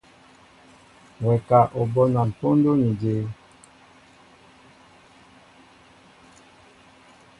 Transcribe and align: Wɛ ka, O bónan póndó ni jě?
Wɛ 1.23 1.33
ka, 1.47 1.59
O 1.79 1.81
bónan 1.93 2.29
póndó 2.39 2.71
ni 2.81 2.89
jě? 3.01 3.13